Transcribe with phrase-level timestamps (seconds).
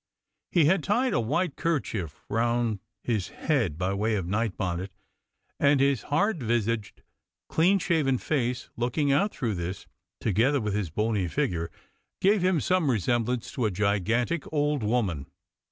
[0.49, 4.91] He had tied a white kerchief round his head by way of night bonnet,
[5.59, 7.03] and his hard visaged,
[7.49, 9.85] clean shaven face, looking out through this,
[10.19, 11.69] together with his bony figure,
[12.19, 15.27] gave him some resemblance to a gigantic old woman.